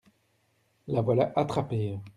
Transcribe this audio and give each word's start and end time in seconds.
La 0.87 1.01
voilà 1.03 1.31
attrapée. 1.35 1.99